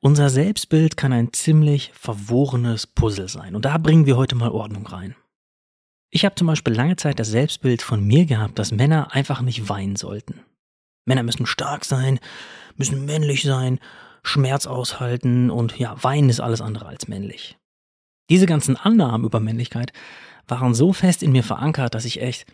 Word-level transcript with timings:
Unser 0.00 0.28
Selbstbild 0.28 0.96
kann 0.96 1.12
ein 1.12 1.32
ziemlich 1.32 1.90
verworrenes 1.94 2.86
Puzzle 2.86 3.28
sein 3.28 3.56
und 3.56 3.64
da 3.64 3.78
bringen 3.78 4.06
wir 4.06 4.16
heute 4.16 4.34
mal 4.34 4.50
Ordnung 4.50 4.86
rein. 4.86 5.16
Ich 6.10 6.24
habe 6.24 6.34
zum 6.34 6.46
Beispiel 6.46 6.74
lange 6.74 6.96
Zeit 6.96 7.18
das 7.18 7.28
Selbstbild 7.28 7.82
von 7.82 8.04
mir 8.04 8.26
gehabt, 8.26 8.58
dass 8.58 8.72
Männer 8.72 9.12
einfach 9.12 9.40
nicht 9.40 9.68
weinen 9.68 9.96
sollten. 9.96 10.40
Männer 11.06 11.22
müssen 11.22 11.46
stark 11.46 11.84
sein, 11.84 12.20
müssen 12.76 13.04
männlich 13.04 13.42
sein, 13.42 13.80
Schmerz 14.22 14.66
aushalten 14.66 15.50
und 15.50 15.78
ja, 15.78 16.02
weinen 16.02 16.28
ist 16.28 16.40
alles 16.40 16.60
andere 16.60 16.86
als 16.86 17.08
männlich. 17.08 17.56
Diese 18.28 18.46
ganzen 18.46 18.76
Annahmen 18.76 19.24
über 19.24 19.40
Männlichkeit 19.40 19.92
waren 20.48 20.74
so 20.74 20.92
fest 20.92 21.22
in 21.22 21.32
mir 21.32 21.42
verankert, 21.42 21.94
dass 21.94 22.04
ich 22.04 22.20
echt 22.20 22.46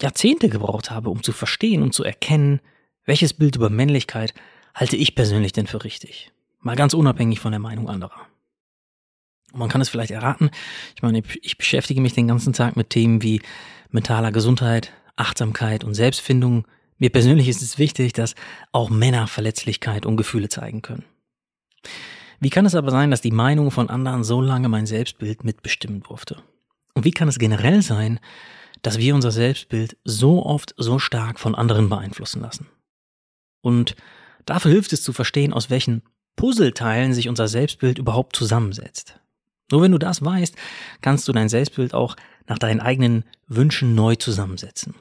Jahrzehnte 0.00 0.48
gebraucht 0.48 0.90
habe, 0.90 1.10
um 1.10 1.22
zu 1.22 1.32
verstehen 1.32 1.82
und 1.82 1.92
zu 1.94 2.04
erkennen, 2.04 2.60
welches 3.04 3.34
Bild 3.34 3.56
über 3.56 3.70
Männlichkeit 3.70 4.34
halte 4.74 4.96
ich 4.96 5.14
persönlich 5.14 5.52
denn 5.52 5.66
für 5.66 5.84
richtig. 5.84 6.32
Mal 6.60 6.76
ganz 6.76 6.94
unabhängig 6.94 7.40
von 7.40 7.52
der 7.52 7.60
Meinung 7.60 7.88
anderer. 7.88 8.26
Und 9.52 9.58
man 9.58 9.68
kann 9.68 9.80
es 9.80 9.88
vielleicht 9.88 10.12
erraten, 10.12 10.50
ich 10.94 11.02
meine, 11.02 11.22
ich 11.42 11.58
beschäftige 11.58 12.00
mich 12.00 12.12
den 12.12 12.28
ganzen 12.28 12.52
Tag 12.52 12.76
mit 12.76 12.90
Themen 12.90 13.22
wie 13.22 13.42
mentaler 13.90 14.30
Gesundheit, 14.30 14.92
Achtsamkeit 15.16 15.82
und 15.84 15.94
Selbstfindung. 15.94 16.66
Mir 16.98 17.10
persönlich 17.10 17.48
ist 17.48 17.62
es 17.62 17.78
wichtig, 17.78 18.12
dass 18.12 18.34
auch 18.72 18.90
Männer 18.90 19.26
Verletzlichkeit 19.26 20.06
und 20.06 20.16
Gefühle 20.16 20.48
zeigen 20.48 20.82
können. 20.82 21.04
Wie 22.38 22.50
kann 22.50 22.66
es 22.66 22.74
aber 22.74 22.90
sein, 22.90 23.10
dass 23.10 23.20
die 23.20 23.32
Meinung 23.32 23.70
von 23.70 23.90
anderen 23.90 24.22
so 24.22 24.40
lange 24.40 24.68
mein 24.68 24.86
Selbstbild 24.86 25.44
mitbestimmen 25.44 26.02
durfte? 26.02 26.42
Und 26.94 27.04
wie 27.04 27.10
kann 27.10 27.28
es 27.28 27.38
generell 27.38 27.82
sein, 27.82 28.20
dass 28.82 28.98
wir 28.98 29.14
unser 29.14 29.30
Selbstbild 29.30 29.96
so 30.04 30.44
oft 30.44 30.74
so 30.76 30.98
stark 30.98 31.38
von 31.38 31.54
anderen 31.54 31.88
beeinflussen 31.88 32.40
lassen? 32.40 32.66
Und 33.60 33.96
dafür 34.46 34.70
hilft 34.70 34.92
es 34.92 35.02
zu 35.02 35.12
verstehen, 35.12 35.52
aus 35.52 35.68
welchen 35.68 36.02
Puzzleteilen 36.36 37.12
sich 37.12 37.28
unser 37.28 37.48
Selbstbild 37.48 37.98
überhaupt 37.98 38.36
zusammensetzt. 38.36 39.20
Nur 39.70 39.82
wenn 39.82 39.92
du 39.92 39.98
das 39.98 40.24
weißt, 40.24 40.56
kannst 41.00 41.28
du 41.28 41.32
dein 41.32 41.48
Selbstbild 41.48 41.94
auch 41.94 42.16
nach 42.46 42.58
deinen 42.58 42.80
eigenen 42.80 43.24
Wünschen 43.46 43.94
neu 43.94 44.16
zusammensetzen. 44.16 44.94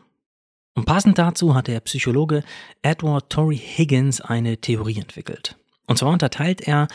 Und 0.76 0.86
passend 0.86 1.18
dazu 1.18 1.56
hat 1.56 1.68
der 1.68 1.80
Psychologe 1.82 2.44
Edward 2.82 3.30
Torrey 3.30 3.58
Higgins 3.58 4.22
eine 4.22 4.58
Theorie 4.58 5.00
entwickelt. 5.00 5.58
Und 5.88 5.98
zwar 5.98 6.12
unterteilt 6.12 6.62
er 6.62 6.88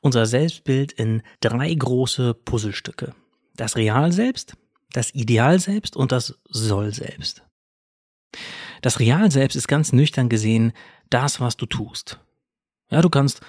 unser 0.00 0.26
Selbstbild 0.26 0.92
in 0.92 1.22
drei 1.40 1.72
große 1.72 2.34
Puzzlestücke. 2.34 3.14
Das 3.54 3.76
Real 3.76 4.10
selbst, 4.10 4.54
das 4.92 5.14
Ideal 5.14 5.60
selbst 5.60 5.96
und 5.96 6.10
das 6.10 6.38
Soll 6.48 6.92
selbst. 6.92 7.44
Das 8.82 8.98
Real 8.98 9.30
selbst 9.30 9.54
ist 9.54 9.68
ganz 9.68 9.92
nüchtern 9.92 10.28
gesehen 10.28 10.72
das, 11.10 11.40
was 11.40 11.56
du 11.56 11.66
tust. 11.66 12.18
Ja, 12.90 13.02
du 13.02 13.10
kannst 13.10 13.40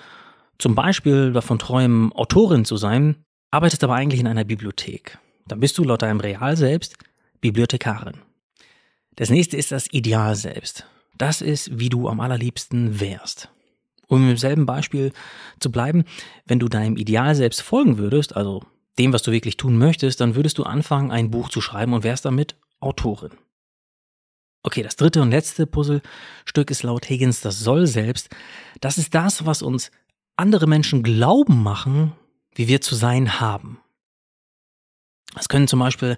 zum 0.62 0.76
Beispiel 0.76 1.34
davon 1.34 1.60
träumen, 1.60 2.14
Autorin 2.14 2.66
zu 2.66 2.78
sein, 2.78 3.16
arbeitest 3.50 3.84
aber 3.84 3.96
eigentlich 3.96 4.22
in 4.22 4.28
einer 4.28 4.44
Bibliothek. 4.44 5.18
Dann 5.48 5.60
bist 5.60 5.78
du 5.78 5.84
laut 5.84 6.02
deinem 6.02 6.20
Real 6.20 6.56
selbst 6.56 6.98
Bibliothekarin. 7.42 8.18
Das 9.16 9.30
nächste 9.30 9.58
ist 9.58 9.72
das 9.72 9.92
Ideal 9.92 10.36
selbst. 10.36 10.86
Das 11.18 11.42
ist, 11.42 11.80
wie 11.80 11.90
du 11.90 12.08
am 12.08 12.20
allerliebsten 12.20 13.00
wärst. 13.00 13.50
Um 14.08 14.30
im 14.30 14.38
selben 14.38 14.66
Beispiel 14.66 15.14
zu 15.60 15.72
bleiben, 15.72 16.06
wenn 16.46 16.60
du 16.60 16.68
deinem 16.68 16.98
Ideal 16.98 17.36
selbst 17.36 17.62
folgen 17.62 17.98
würdest, 17.98 18.36
also 18.36 18.64
dem, 19.00 19.14
was 19.14 19.24
du 19.24 19.32
wirklich 19.32 19.58
tun 19.58 19.78
möchtest, 19.78 20.22
dann 20.22 20.36
würdest 20.36 20.58
du 20.58 20.64
anfangen, 20.64 21.12
ein 21.12 21.32
Buch 21.32 21.50
zu 21.50 21.62
schreiben 21.62 21.94
und 21.94 22.04
wärst 22.04 22.26
damit 22.26 22.56
Autorin. 22.80 23.32
Okay, 24.64 24.84
das 24.84 24.96
dritte 24.96 25.22
und 25.22 25.32
letzte 25.32 25.66
Puzzlestück 25.66 26.70
ist 26.70 26.84
laut 26.84 27.10
Higgins 27.10 27.42
das 27.42 27.60
Soll 27.60 27.88
selbst. 27.88 28.30
Das 28.80 28.98
ist 28.98 29.16
das, 29.16 29.46
was 29.46 29.62
uns 29.62 29.92
andere 30.36 30.68
Menschen 30.68 31.04
glauben 31.04 31.62
machen, 31.62 32.14
wie 32.54 32.68
wir 32.68 32.82
zu 32.82 32.96
sein 32.96 33.40
haben. 33.40 33.80
Das 35.34 35.48
können 35.48 35.68
zum 35.68 35.80
Beispiel 35.80 36.18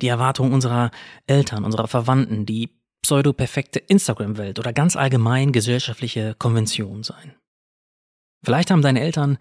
die 0.00 0.08
Erwartungen 0.08 0.52
unserer 0.52 0.90
Eltern, 1.26 1.64
unserer 1.64 1.88
Verwandten, 1.88 2.46
die 2.46 2.70
pseudo-perfekte 3.02 3.78
Instagram-Welt 3.78 4.58
oder 4.58 4.72
ganz 4.72 4.96
allgemein 4.96 5.52
gesellschaftliche 5.52 6.34
Konventionen 6.38 7.02
sein. 7.02 7.34
Vielleicht 8.42 8.70
haben 8.70 8.82
deine 8.82 9.00
Eltern, 9.00 9.38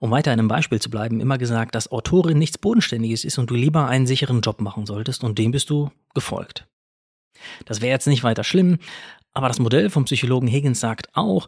um 0.00 0.10
weiter 0.10 0.32
in 0.32 0.38
einem 0.38 0.48
Beispiel 0.48 0.80
zu 0.80 0.90
bleiben, 0.90 1.20
immer 1.20 1.38
gesagt, 1.38 1.74
dass 1.74 1.90
Autorin 1.90 2.38
nichts 2.38 2.58
Bodenständiges 2.58 3.24
ist 3.24 3.38
und 3.38 3.50
du 3.50 3.54
lieber 3.54 3.86
einen 3.86 4.06
sicheren 4.06 4.40
Job 4.40 4.60
machen 4.60 4.86
solltest 4.86 5.24
und 5.24 5.38
dem 5.38 5.52
bist 5.52 5.70
du 5.70 5.90
gefolgt. 6.14 6.66
Das 7.64 7.80
wäre 7.80 7.92
jetzt 7.92 8.06
nicht 8.06 8.24
weiter 8.24 8.44
schlimm, 8.44 8.78
aber 9.32 9.48
das 9.48 9.58
Modell 9.58 9.90
vom 9.90 10.04
Psychologen 10.04 10.48
Higgins 10.48 10.80
sagt 10.80 11.14
auch, 11.14 11.46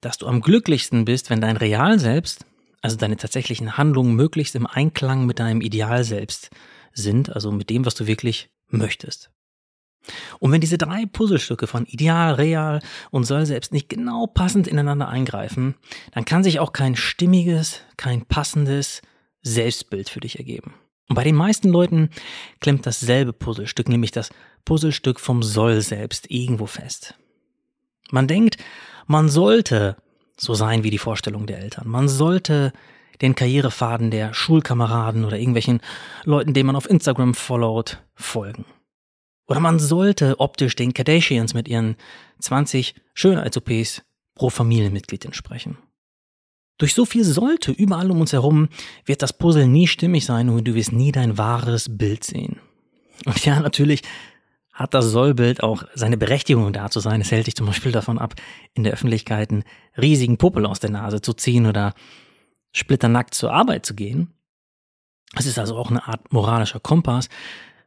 dass 0.00 0.18
du 0.18 0.26
am 0.26 0.40
glücklichsten 0.40 1.04
bist, 1.04 1.30
wenn 1.30 1.40
dein 1.40 1.56
Real 1.56 1.98
selbst, 1.98 2.44
also 2.82 2.96
deine 2.96 3.16
tatsächlichen 3.16 3.76
Handlungen 3.76 4.14
möglichst 4.14 4.54
im 4.54 4.66
Einklang 4.66 5.26
mit 5.26 5.38
deinem 5.38 5.60
Ideal 5.60 6.04
selbst 6.04 6.50
sind, 6.92 7.30
also 7.30 7.52
mit 7.52 7.70
dem, 7.70 7.84
was 7.84 7.94
du 7.94 8.06
wirklich 8.06 8.50
möchtest. 8.68 9.30
Und 10.38 10.50
wenn 10.50 10.62
diese 10.62 10.78
drei 10.78 11.04
Puzzlestücke 11.04 11.66
von 11.66 11.84
Ideal, 11.84 12.34
Real 12.34 12.80
und 13.10 13.24
Soll 13.24 13.44
selbst 13.44 13.72
nicht 13.72 13.88
genau 13.88 14.26
passend 14.26 14.66
ineinander 14.66 15.08
eingreifen, 15.08 15.74
dann 16.12 16.24
kann 16.24 16.42
sich 16.42 16.58
auch 16.58 16.72
kein 16.72 16.96
stimmiges, 16.96 17.82
kein 17.96 18.24
passendes 18.24 19.02
Selbstbild 19.42 20.08
für 20.08 20.20
dich 20.20 20.38
ergeben. 20.38 20.74
Und 21.08 21.16
bei 21.16 21.24
den 21.24 21.34
meisten 21.34 21.68
Leuten 21.68 22.10
klemmt 22.60 22.86
dasselbe 22.86 23.32
Puzzlestück, 23.32 23.88
nämlich 23.88 24.10
das 24.10 24.30
Puzzlestück 24.64 25.20
vom 25.20 25.42
Soll 25.42 25.80
selbst, 25.80 26.30
irgendwo 26.30 26.66
fest. 26.66 27.14
Man 28.10 28.26
denkt, 28.26 28.56
man 29.10 29.28
sollte 29.28 29.96
so 30.38 30.54
sein 30.54 30.84
wie 30.84 30.90
die 30.90 30.98
Vorstellung 30.98 31.46
der 31.46 31.58
Eltern. 31.58 31.88
Man 31.88 32.08
sollte 32.08 32.72
den 33.20 33.34
Karrierefaden 33.34 34.12
der 34.12 34.32
Schulkameraden 34.32 35.24
oder 35.24 35.36
irgendwelchen 35.36 35.80
Leuten, 36.24 36.54
denen 36.54 36.68
man 36.68 36.76
auf 36.76 36.88
Instagram 36.88 37.34
followt, 37.34 38.00
folgen. 38.14 38.64
Oder 39.48 39.58
man 39.58 39.80
sollte 39.80 40.38
optisch 40.38 40.76
den 40.76 40.94
Kardashians 40.94 41.54
mit 41.54 41.66
ihren 41.66 41.96
20 42.38 42.94
Schönheits-OPs 43.14 44.02
pro 44.36 44.48
Familienmitglied 44.48 45.24
entsprechen. 45.24 45.76
Durch 46.78 46.94
so 46.94 47.04
viel 47.04 47.24
sollte 47.24 47.72
überall 47.72 48.12
um 48.12 48.20
uns 48.20 48.32
herum 48.32 48.68
wird 49.06 49.22
das 49.22 49.36
Puzzle 49.36 49.66
nie 49.66 49.88
stimmig 49.88 50.24
sein 50.24 50.48
und 50.48 50.68
du 50.68 50.76
wirst 50.76 50.92
nie 50.92 51.10
dein 51.10 51.36
wahres 51.36 51.98
Bild 51.98 52.22
sehen. 52.22 52.60
Und 53.26 53.44
ja, 53.44 53.58
natürlich 53.58 54.02
hat 54.80 54.94
das 54.94 55.04
Sollbild 55.04 55.62
auch 55.62 55.84
seine 55.94 56.16
Berechtigung 56.16 56.72
da 56.72 56.90
zu 56.90 57.00
sein. 57.00 57.20
Es 57.20 57.30
hält 57.30 57.46
dich 57.46 57.54
zum 57.54 57.66
Beispiel 57.66 57.92
davon 57.92 58.18
ab, 58.18 58.34
in 58.72 58.82
der 58.82 58.94
Öffentlichkeit 58.94 59.50
einen 59.50 59.64
riesigen 59.94 60.38
Puppel 60.38 60.64
aus 60.64 60.80
der 60.80 60.88
Nase 60.88 61.20
zu 61.20 61.34
ziehen 61.34 61.66
oder 61.66 61.92
splitternackt 62.72 63.34
zur 63.34 63.52
Arbeit 63.52 63.84
zu 63.84 63.94
gehen. 63.94 64.32
Es 65.36 65.44
ist 65.44 65.58
also 65.58 65.76
auch 65.76 65.90
eine 65.90 66.08
Art 66.08 66.32
moralischer 66.32 66.80
Kompass. 66.80 67.28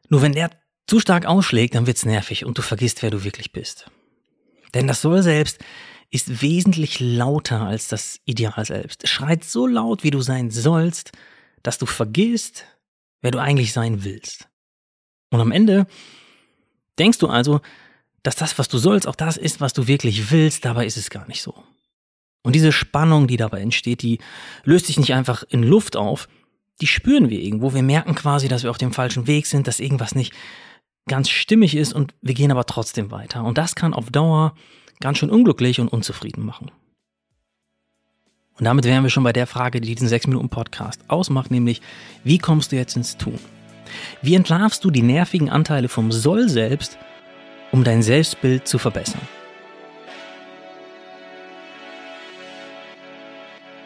Nur 0.10 0.22
wenn 0.22 0.34
der 0.34 0.52
zu 0.86 1.00
stark 1.00 1.26
ausschlägt, 1.26 1.74
dann 1.74 1.88
wird's 1.88 2.06
nervig 2.06 2.46
und 2.46 2.60
du 2.60 2.62
vergisst, 2.62 3.02
wer 3.02 3.10
du 3.10 3.24
wirklich 3.24 3.52
bist. 3.54 3.90
Denn 4.76 4.86
das 4.86 5.02
Soll 5.02 5.24
selbst 5.24 5.64
ist 6.12 6.44
wesentlich 6.44 7.00
lauter 7.00 7.62
als 7.62 7.88
das 7.88 8.20
Ideal 8.26 8.66
selbst. 8.66 9.04
Es 9.04 9.10
schreit 9.10 9.44
so 9.44 9.66
laut, 9.66 10.04
wie 10.04 10.12
du 10.12 10.22
sein 10.22 10.52
sollst, 10.52 11.12
dass 11.64 11.80
du 11.80 11.88
vergisst, 11.88 12.66
wer 13.22 13.32
du 13.32 13.40
eigentlich 13.40 13.74
sein 13.74 14.04
willst. 14.04 14.48
Und 15.32 15.42
am 15.42 15.52
Ende 15.52 15.88
Denkst 17.00 17.20
du 17.20 17.28
also, 17.28 17.62
dass 18.22 18.36
das, 18.36 18.58
was 18.58 18.68
du 18.68 18.78
sollst, 18.78 19.08
auch 19.08 19.16
das 19.16 19.38
ist, 19.38 19.62
was 19.62 19.74
du 19.74 19.88
wirklich 19.88 20.32
willst, 20.32 20.66
dabei 20.66 20.86
ist 20.86 20.98
es 20.98 21.10
gar 21.10 21.28
nicht 21.28 21.42
so. 21.42 21.64
Und 22.44 22.56
diese 22.56 22.72
Spannung, 22.72 23.28
die 23.28 23.38
dabei 23.38 23.62
entsteht, 23.62 24.02
die 24.02 24.20
löst 24.64 24.88
sich 24.88 24.98
nicht 24.98 25.14
einfach 25.14 25.44
in 25.48 25.64
Luft 25.64 25.96
auf, 25.96 26.28
die 26.82 26.88
spüren 26.88 27.30
wir 27.30 27.40
irgendwo. 27.40 27.74
Wir 27.74 27.84
merken 27.84 28.16
quasi, 28.16 28.48
dass 28.48 28.64
wir 28.64 28.70
auf 28.70 28.78
dem 28.78 28.94
falschen 28.94 29.28
Weg 29.28 29.46
sind, 29.46 29.68
dass 29.68 29.80
irgendwas 29.80 30.16
nicht 30.16 30.34
ganz 31.08 31.30
stimmig 31.30 31.76
ist 31.76 31.94
und 31.94 32.14
wir 32.22 32.34
gehen 32.34 32.52
aber 32.52 32.66
trotzdem 32.66 33.12
weiter. 33.12 33.44
Und 33.44 33.58
das 33.58 33.76
kann 33.76 33.94
auf 33.94 34.10
Dauer 34.10 34.56
ganz 35.00 35.18
schön 35.18 35.30
unglücklich 35.30 35.80
und 35.80 35.90
unzufrieden 35.90 36.46
machen. 36.46 36.72
Und 38.58 38.66
damit 38.66 38.86
wären 38.86 39.04
wir 39.04 39.10
schon 39.10 39.24
bei 39.24 39.34
der 39.34 39.48
Frage, 39.48 39.82
die 39.82 39.96
diesen 39.96 40.08
6 40.08 40.28
Minuten 40.28 40.50
Podcast 40.50 41.02
ausmacht, 41.08 41.52
nämlich, 41.52 41.82
wie 42.24 42.38
kommst 42.38 42.72
du 42.72 42.76
jetzt 42.76 42.96
ins 42.96 43.18
Tun? 43.18 43.40
Wie 44.22 44.36
entlarvst 44.36 44.84
du 44.84 44.92
die 44.92 45.02
nervigen 45.02 45.50
Anteile 45.50 45.90
vom 45.90 46.12
Soll 46.12 46.50
selbst, 46.50 46.98
um 47.72 47.84
dein 47.84 48.02
Selbstbild 48.02 48.68
zu 48.68 48.78
verbessern? 48.78 49.22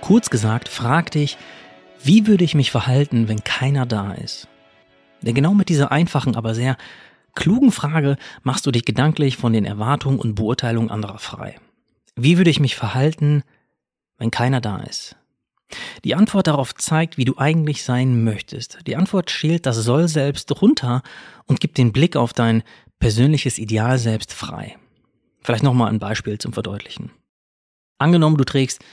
Kurz 0.02 0.30
gesagt, 0.30 0.70
frag 0.70 1.12
dich, 1.12 1.38
Wie 2.02 2.28
würde 2.28 2.44
ich 2.44 2.56
mich 2.56 2.72
verhalten, 2.72 3.28
wenn 3.28 3.44
keiner 3.44 3.86
da 3.86 4.14
ist? 4.14 4.48
Denn 5.22 5.36
genau 5.36 5.54
mit 5.54 5.68
dieser 5.68 5.92
einfachen, 5.92 6.36
aber 6.36 6.56
sehr 6.56 6.78
klugen 7.36 7.72
Frage 7.72 8.16
machst 8.44 8.66
du 8.66 8.72
dich 8.72 8.86
gedanklich 8.86 9.36
von 9.36 9.52
den 9.52 9.66
Erwartungen 9.66 10.20
und 10.20 10.36
Beurteilungen 10.36 10.92
anderer 10.92 11.20
frei. 11.20 11.60
Wie 12.16 12.38
würde 12.38 12.50
ich 12.50 12.62
mich 12.62 12.76
verhalten, 12.76 13.44
wenn 14.18 14.32
keiner 14.32 14.62
da 14.62 14.78
ist? 14.78 15.17
Die 16.04 16.16
Antwort 16.16 16.48
darauf 16.48 16.76
zeigt, 16.76 17.18
wie 17.18 17.26
du 17.26 17.38
eigentlich 17.38 17.84
sein 17.84 18.24
möchtest. 18.24 18.80
Die 18.88 18.96
Antwort 18.96 19.30
schält 19.32 19.66
das 19.66 19.78
Soll 19.78 20.08
selbst 20.08 20.62
runter 20.62 21.04
und 21.46 21.60
gibt 21.60 21.78
den 21.78 21.92
Blick 21.92 22.16
auf 22.16 22.34
dein 22.34 22.64
persönliches 23.00 23.58
Ideal 23.58 23.98
selbst 23.98 24.34
frei. 24.34 24.78
Vielleicht 25.42 25.64
nochmal 25.64 25.92
ein 25.92 26.00
Beispiel 26.00 26.38
zum 26.38 26.54
Verdeutlichen. 26.54 27.12
Angenommen, 28.00 28.38
du 28.38 28.44
trägst 28.44 28.84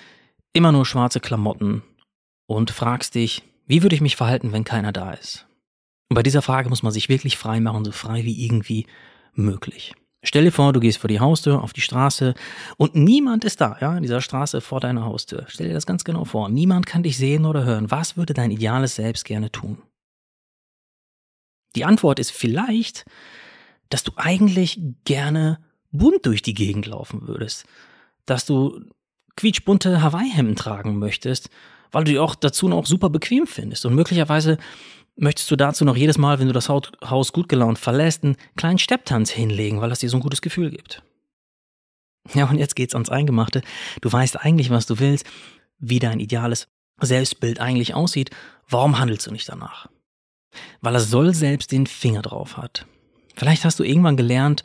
immer 0.52 0.72
nur 0.72 0.86
schwarze 0.86 1.20
Klamotten 1.20 1.82
und 2.46 2.70
fragst 2.70 3.14
dich, 3.14 3.42
wie 3.66 3.82
würde 3.82 3.94
ich 3.94 4.00
mich 4.00 4.16
verhalten, 4.16 4.52
wenn 4.52 4.64
keiner 4.64 4.92
da 4.92 5.12
ist? 5.12 5.46
Und 6.08 6.16
bei 6.16 6.22
dieser 6.22 6.42
Frage 6.42 6.68
muss 6.68 6.82
man 6.82 6.92
sich 6.92 7.08
wirklich 7.08 7.36
frei 7.36 7.60
machen, 7.60 7.84
so 7.84 7.92
frei 7.92 8.24
wie 8.24 8.44
irgendwie 8.44 8.86
möglich. 9.34 9.94
Stell 10.24 10.44
dir 10.44 10.52
vor, 10.52 10.72
du 10.72 10.80
gehst 10.80 10.98
vor 10.98 11.08
die 11.08 11.20
Haustür, 11.20 11.62
auf 11.62 11.74
die 11.74 11.82
Straße 11.82 12.34
und 12.78 12.94
niemand 12.94 13.44
ist 13.44 13.60
da, 13.60 13.76
ja, 13.80 13.94
in 13.94 14.02
dieser 14.02 14.22
Straße 14.22 14.62
vor 14.62 14.80
deiner 14.80 15.04
Haustür. 15.04 15.44
Stell 15.48 15.68
dir 15.68 15.74
das 15.74 15.86
ganz 15.86 16.02
genau 16.02 16.24
vor. 16.24 16.48
Niemand 16.48 16.86
kann 16.86 17.02
dich 17.02 17.18
sehen 17.18 17.44
oder 17.44 17.64
hören. 17.64 17.90
Was 17.90 18.16
würde 18.16 18.32
dein 18.32 18.50
ideales 18.50 18.96
Selbst 18.96 19.24
gerne 19.24 19.52
tun? 19.52 19.82
Die 21.76 21.84
Antwort 21.84 22.18
ist 22.18 22.30
vielleicht, 22.30 23.04
dass 23.90 24.02
du 24.02 24.12
eigentlich 24.16 24.80
gerne 25.04 25.58
bunt 25.92 26.24
durch 26.24 26.40
die 26.40 26.54
Gegend 26.54 26.86
laufen 26.86 27.28
würdest. 27.28 27.66
Dass 28.24 28.46
du 28.46 28.80
quietschbunte 29.36 30.00
Hawaii-Hemden 30.00 30.56
tragen 30.56 30.98
möchtest, 30.98 31.50
weil 31.92 32.04
du 32.04 32.12
die 32.12 32.18
auch 32.18 32.34
dazu 32.34 32.68
noch 32.68 32.86
super 32.86 33.10
bequem 33.10 33.46
findest. 33.46 33.84
Und 33.84 33.94
möglicherweise 33.94 34.56
möchtest 35.16 35.50
du 35.50 35.56
dazu 35.56 35.84
noch 35.84 35.96
jedes 35.96 36.19
Mal, 36.19 36.38
wenn 36.38 36.46
du 36.46 36.52
das 36.52 36.69
Haus 36.69 37.32
gut 37.32 37.49
gelaunt 37.49 37.78
verlässt, 37.78 38.25
einen 38.25 38.37
kleinen 38.56 38.78
Stepptanz 38.78 39.31
hinlegen, 39.31 39.81
weil 39.81 39.90
das 39.90 40.00
dir 40.00 40.11
so 40.11 40.16
ein 40.16 40.22
gutes 40.22 40.43
Gefühl 40.43 40.70
gibt. 40.70 41.02
Ja, 42.32 42.49
und 42.49 42.58
jetzt 42.58 42.75
geht's 42.75 42.94
ans 42.94 43.11
Eingemachte. 43.11 43.62
Du 44.00 44.11
weißt 44.11 44.40
eigentlich, 44.40 44.70
was 44.70 44.87
du 44.87 44.99
willst, 44.99 45.26
wie 45.78 45.99
dein 45.99 46.20
ideales 46.20 46.69
Selbstbild 47.00 47.61
eigentlich 47.61 47.94
aussieht. 47.94 48.31
Warum 48.69 48.99
handelst 48.99 49.26
du 49.26 49.31
nicht 49.31 49.49
danach? 49.49 49.88
Weil 50.81 50.94
es 50.94 51.11
soll 51.11 51.34
selbst 51.34 51.72
den 51.72 51.87
Finger 51.87 52.22
drauf 52.22 52.56
hat. 52.56 52.87
Vielleicht 53.37 53.64
hast 53.64 53.78
du 53.78 53.84
irgendwann 53.84 54.17
gelernt, 54.17 54.62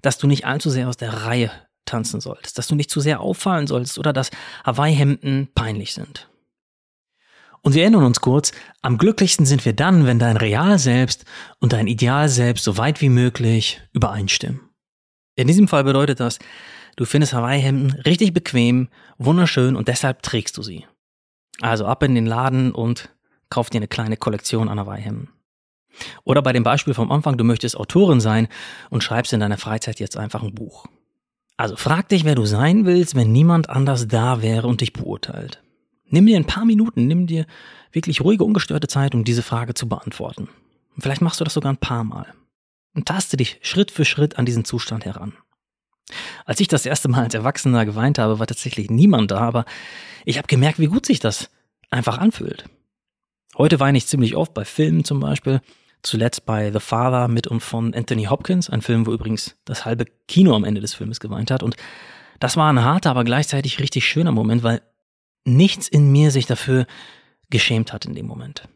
dass 0.00 0.16
du 0.16 0.26
nicht 0.26 0.46
allzu 0.46 0.70
sehr 0.70 0.88
aus 0.88 0.96
der 0.96 1.12
Reihe 1.12 1.50
tanzen 1.84 2.20
solltest, 2.20 2.56
dass 2.58 2.68
du 2.68 2.76
nicht 2.76 2.90
zu 2.90 3.00
sehr 3.00 3.20
auffallen 3.20 3.66
solltest 3.66 3.98
oder 3.98 4.12
dass 4.12 4.30
Hawaii-Hemden 4.64 5.48
peinlich 5.54 5.92
sind. 5.92 6.30
Und 7.62 7.74
wir 7.74 7.82
erinnern 7.82 8.04
uns 8.04 8.20
kurz, 8.20 8.52
am 8.82 8.98
glücklichsten 8.98 9.46
sind 9.46 9.64
wir 9.64 9.72
dann, 9.72 10.04
wenn 10.04 10.18
dein 10.18 10.36
Real 10.36 10.78
selbst 10.78 11.24
und 11.60 11.72
dein 11.72 11.86
Ideal 11.86 12.28
selbst 12.28 12.64
so 12.64 12.76
weit 12.76 13.00
wie 13.00 13.08
möglich 13.08 13.80
übereinstimmen. 13.92 14.60
In 15.36 15.46
diesem 15.46 15.68
Fall 15.68 15.84
bedeutet 15.84 16.18
das, 16.20 16.40
du 16.96 17.04
findest 17.04 17.32
Hawaii-Hemden 17.32 17.92
richtig 18.02 18.34
bequem, 18.34 18.88
wunderschön 19.16 19.76
und 19.76 19.88
deshalb 19.88 20.22
trägst 20.22 20.58
du 20.58 20.62
sie. 20.62 20.86
Also 21.60 21.86
ab 21.86 22.02
in 22.02 22.16
den 22.16 22.26
Laden 22.26 22.72
und 22.72 23.10
kauf 23.48 23.70
dir 23.70 23.78
eine 23.78 23.88
kleine 23.88 24.16
Kollektion 24.16 24.68
an 24.68 24.80
Hawaii-Hemden. 24.80 25.30
Oder 26.24 26.42
bei 26.42 26.52
dem 26.52 26.64
Beispiel 26.64 26.94
vom 26.94 27.12
Anfang, 27.12 27.36
du 27.36 27.44
möchtest 27.44 27.76
Autorin 27.76 28.20
sein 28.20 28.48
und 28.90 29.04
schreibst 29.04 29.32
in 29.32 29.40
deiner 29.40 29.58
Freizeit 29.58 30.00
jetzt 30.00 30.16
einfach 30.16 30.42
ein 30.42 30.54
Buch. 30.54 30.86
Also 31.56 31.76
frag 31.76 32.08
dich, 32.08 32.24
wer 32.24 32.34
du 32.34 32.44
sein 32.44 32.86
willst, 32.86 33.14
wenn 33.14 33.30
niemand 33.30 33.70
anders 33.70 34.08
da 34.08 34.42
wäre 34.42 34.66
und 34.66 34.80
dich 34.80 34.92
beurteilt. 34.92 35.62
Nimm 36.12 36.26
dir 36.26 36.36
ein 36.36 36.44
paar 36.44 36.66
Minuten, 36.66 37.06
nimm 37.06 37.26
dir 37.26 37.46
wirklich 37.90 38.20
ruhige, 38.20 38.44
ungestörte 38.44 38.86
Zeit, 38.86 39.14
um 39.14 39.24
diese 39.24 39.42
Frage 39.42 39.72
zu 39.72 39.88
beantworten. 39.88 40.50
Und 40.94 41.00
vielleicht 41.02 41.22
machst 41.22 41.40
du 41.40 41.44
das 41.44 41.54
sogar 41.54 41.72
ein 41.72 41.78
paar 41.78 42.04
Mal. 42.04 42.26
Und 42.94 43.06
taste 43.06 43.38
dich 43.38 43.58
Schritt 43.62 43.90
für 43.90 44.04
Schritt 44.04 44.38
an 44.38 44.44
diesen 44.44 44.66
Zustand 44.66 45.06
heran. 45.06 45.32
Als 46.44 46.60
ich 46.60 46.68
das 46.68 46.84
erste 46.84 47.08
Mal 47.08 47.24
als 47.24 47.32
Erwachsener 47.32 47.86
geweint 47.86 48.18
habe, 48.18 48.38
war 48.38 48.46
tatsächlich 48.46 48.90
niemand 48.90 49.30
da, 49.30 49.38
aber 49.38 49.64
ich 50.26 50.36
habe 50.36 50.48
gemerkt, 50.48 50.78
wie 50.78 50.88
gut 50.88 51.06
sich 51.06 51.18
das 51.18 51.48
einfach 51.88 52.18
anfühlt. 52.18 52.66
Heute 53.56 53.80
weine 53.80 53.96
ich 53.96 54.06
ziemlich 54.06 54.36
oft 54.36 54.52
bei 54.52 54.66
Filmen 54.66 55.04
zum 55.04 55.18
Beispiel. 55.18 55.62
Zuletzt 56.02 56.44
bei 56.44 56.70
The 56.70 56.80
Father 56.80 57.26
mit 57.28 57.46
und 57.46 57.60
von 57.60 57.94
Anthony 57.94 58.24
Hopkins, 58.24 58.68
ein 58.68 58.82
Film, 58.82 59.06
wo 59.06 59.12
übrigens 59.14 59.56
das 59.64 59.86
halbe 59.86 60.04
Kino 60.28 60.54
am 60.54 60.64
Ende 60.64 60.82
des 60.82 60.92
Filmes 60.92 61.20
geweint 61.20 61.50
hat. 61.50 61.62
Und 61.62 61.76
das 62.38 62.58
war 62.58 62.70
ein 62.70 62.84
harter, 62.84 63.08
aber 63.08 63.24
gleichzeitig 63.24 63.78
richtig 63.78 64.04
schöner 64.04 64.32
Moment, 64.32 64.62
weil 64.62 64.82
nichts 65.44 65.88
in 65.88 66.10
mir 66.10 66.30
sich 66.30 66.46
dafür 66.46 66.86
geschämt 67.50 67.92
hat 67.92 68.04
in 68.04 68.14
dem 68.14 68.26
Moment. 68.26 68.68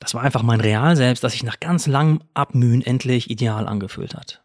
Das 0.00 0.14
war 0.14 0.22
einfach 0.22 0.42
mein 0.42 0.60
Real 0.60 0.96
selbst, 0.96 1.24
das 1.24 1.32
sich 1.32 1.42
nach 1.42 1.60
ganz 1.60 1.86
langem 1.86 2.22
Abmühen 2.34 2.82
endlich 2.82 3.30
ideal 3.30 3.66
angefühlt 3.66 4.14
hat. 4.14 4.42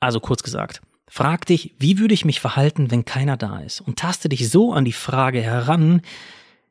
Also 0.00 0.20
kurz 0.20 0.42
gesagt, 0.42 0.82
frag 1.08 1.46
dich, 1.46 1.74
wie 1.78 1.98
würde 1.98 2.14
ich 2.14 2.24
mich 2.24 2.40
verhalten, 2.40 2.90
wenn 2.90 3.04
keiner 3.04 3.36
da 3.36 3.60
ist? 3.60 3.80
Und 3.80 3.98
taste 3.98 4.28
dich 4.28 4.48
so 4.50 4.72
an 4.72 4.84
die 4.84 4.92
Frage 4.92 5.40
heran, 5.40 6.02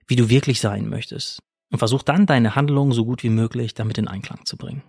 wie 0.05 0.15
du 0.15 0.29
wirklich 0.29 0.61
sein 0.61 0.87
möchtest. 0.87 1.39
Und 1.71 1.79
versuch 1.79 2.03
dann 2.03 2.25
deine 2.25 2.55
Handlungen 2.55 2.93
so 2.93 3.03
gut 3.03 3.23
wie 3.23 3.29
möglich 3.29 3.73
damit 3.73 3.97
in 3.97 4.07
Einklang 4.07 4.45
zu 4.45 4.55
bringen. 4.55 4.83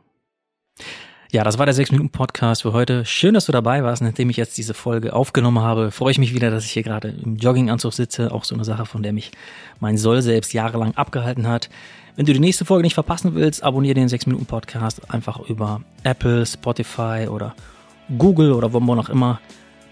Ja, 1.31 1.45
das 1.45 1.59
war 1.59 1.67
der 1.67 1.75
6-Minuten-Podcast 1.75 2.63
für 2.63 2.73
heute. 2.73 3.05
Schön, 3.05 3.35
dass 3.35 3.45
du 3.45 3.53
dabei 3.53 3.85
warst. 3.85 4.01
Nachdem 4.01 4.31
ich 4.31 4.39
jetzt 4.39 4.57
diese 4.57 4.73
Folge 4.73 5.13
aufgenommen 5.13 5.59
habe, 5.59 5.91
freue 5.91 6.11
ich 6.11 6.19
mich 6.19 6.35
wieder, 6.35 6.51
dass 6.51 6.65
ich 6.65 6.71
hier 6.71 6.83
gerade 6.83 7.09
im 7.09 7.37
Jogginganzug 7.37 7.93
sitze. 7.93 8.33
Auch 8.33 8.45
so 8.45 8.55
eine 8.55 8.65
Sache, 8.65 8.87
von 8.87 9.03
der 9.03 9.13
mich 9.13 9.33
mein 9.79 9.99
Soll 9.99 10.23
selbst 10.23 10.55
jahrelang 10.55 10.95
abgehalten 10.95 11.47
hat. 11.47 11.69
Wenn 12.17 12.25
du 12.25 12.33
die 12.33 12.41
nächste 12.41 12.65
Folge 12.65 12.83
nicht 12.83 12.95
verpassen 12.95 13.35
willst, 13.35 13.63
abonniere 13.63 13.93
den 13.93 14.09
6-Minuten-Podcast 14.09 15.13
einfach 15.13 15.39
über 15.41 15.83
Apple, 16.03 16.47
Spotify 16.47 17.27
oder 17.31 17.55
Google 18.17 18.53
oder 18.53 18.73
wo 18.73 18.81
man 18.81 18.99
auch 18.99 19.11
immer 19.11 19.39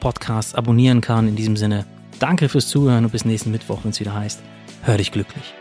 Podcasts 0.01 0.55
abonnieren 0.55 1.03
kann. 1.03 1.29
In 1.29 1.37
diesem 1.37 1.59
Sinne, 1.59 1.85
danke 2.19 2.49
fürs 2.49 2.69
Zuhören 2.69 3.05
und 3.05 3.11
bis 3.11 3.27
nächsten 3.27 3.51
Mittwoch, 3.51 3.81
wenn 3.83 3.91
es 3.91 4.01
wieder 4.01 4.15
heißt, 4.15 4.41
hör 4.85 4.97
dich 4.97 5.13
glücklich. 5.13 5.53